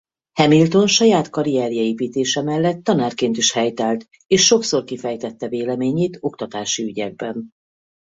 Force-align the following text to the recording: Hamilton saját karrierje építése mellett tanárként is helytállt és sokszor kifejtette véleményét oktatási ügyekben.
Hamilton 0.37 0.87
saját 0.87 1.29
karrierje 1.29 1.81
építése 1.81 2.41
mellett 2.41 2.83
tanárként 2.83 3.37
is 3.37 3.51
helytállt 3.51 4.09
és 4.27 4.45
sokszor 4.45 4.83
kifejtette 4.83 5.47
véleményét 5.47 6.17
oktatási 6.19 6.83
ügyekben. 6.83 7.51